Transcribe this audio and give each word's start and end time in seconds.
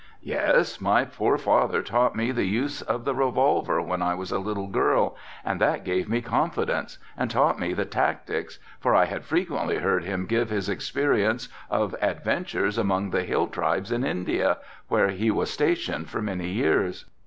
"Yes, 0.23 0.81
my 0.81 1.05
poor 1.05 1.37
father 1.37 1.83
taught 1.83 2.15
me 2.15 2.31
the 2.31 2.45
use 2.47 2.81
of 2.81 3.05
the 3.05 3.13
revolver 3.13 3.79
when 3.79 4.01
I 4.01 4.15
was 4.15 4.31
a 4.31 4.39
little 4.39 4.65
girl 4.65 5.15
and 5.45 5.61
that 5.61 5.85
gave 5.85 6.09
me 6.09 6.21
confidence 6.23 6.97
and 7.15 7.29
taught 7.29 7.59
me 7.59 7.73
the 7.75 7.85
tactics, 7.85 8.57
for 8.79 8.95
I 8.95 9.05
had 9.05 9.23
frequently 9.25 9.77
heard 9.77 10.03
him 10.03 10.25
give 10.25 10.49
his 10.49 10.69
experience 10.69 11.49
of 11.69 11.95
adventures 12.01 12.79
among 12.79 13.11
the 13.11 13.21
hill 13.25 13.45
tribes 13.45 13.91
in 13.91 14.03
India, 14.03 14.57
where 14.87 15.09
he 15.09 15.29
was 15.29 15.51
stationed 15.51 16.09
for 16.09 16.19
many 16.19 16.47
years." 16.47 17.05